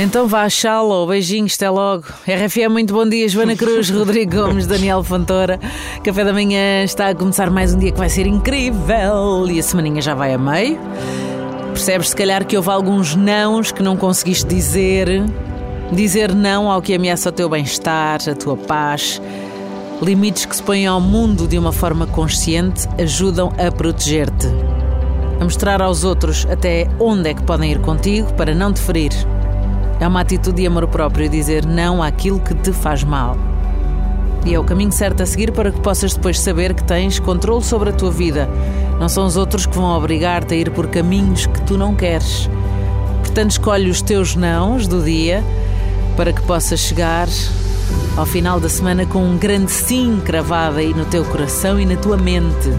[0.00, 2.04] Então vá, shallow, beijinhos, até logo.
[2.24, 5.58] RFM, muito bom dia, Joana Cruz, Rodrigo Gomes, Daniel Fontoura.
[6.04, 9.62] Café da manhã está a começar mais um dia que vai ser incrível e a
[9.62, 10.78] semaninha já vai a meio.
[11.72, 15.08] Percebes, se calhar, que houve alguns nãos que não conseguiste dizer.
[15.90, 19.20] Dizer não ao que ameaça o teu bem-estar, a tua paz.
[20.00, 24.46] Limites que se põem ao mundo de uma forma consciente ajudam a proteger-te.
[25.40, 29.12] A mostrar aos outros até onde é que podem ir contigo para não te ferir.
[30.00, 33.36] É uma atitude de amor próprio dizer não àquilo que te faz mal.
[34.46, 37.64] E é o caminho certo a seguir para que possas depois saber que tens controle
[37.64, 38.48] sobre a tua vida.
[38.98, 42.48] Não são os outros que vão obrigar-te a ir por caminhos que tu não queres.
[43.20, 45.42] Portanto, escolhe os teus nãos do dia
[46.16, 47.28] para que possas chegar
[48.16, 51.96] ao final da semana com um grande sim cravado aí no teu coração e na
[51.96, 52.72] tua mente.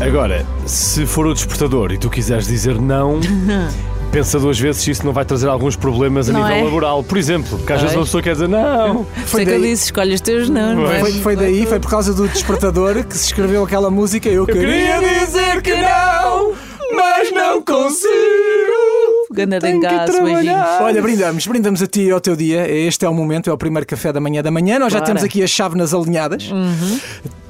[0.00, 3.18] Agora, se for o despertador e tu quiseres dizer não,
[4.10, 6.62] pensa duas vezes se isso não vai trazer alguns problemas a não nível é?
[6.64, 7.02] laboral.
[7.02, 9.06] Por exemplo, porque às vezes uma pessoa quer dizer não.
[9.26, 9.54] Foi, daí...
[9.54, 10.76] É que eu disse, escolhe os teus não.
[10.76, 11.00] não é?
[11.00, 14.28] foi, foi, daí, foi por causa do despertador que se escreveu aquela música.
[14.28, 16.52] Eu, eu queria, dizer que não,
[16.94, 18.08] mas não consigo.
[19.30, 19.78] Ganda de.
[20.80, 22.68] Olha, brindamos, brindamos a ti e ao teu dia.
[22.68, 24.78] Este é o momento, é o primeiro café da manhã da manhã.
[24.78, 25.00] Nós Bora.
[25.00, 26.50] já temos aqui as chávenas alinhadas.
[26.50, 26.98] Uhum.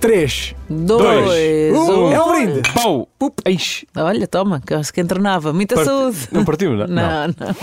[0.01, 2.08] 3, 2, 1
[2.47, 2.73] brinde.
[2.73, 3.09] Pau!
[3.45, 3.87] Eixe.
[3.97, 5.53] Olha, toma, que que entrenava.
[5.53, 6.29] Muita Part- saúde.
[6.33, 6.87] Não partiu, não?
[6.87, 7.55] Não, não.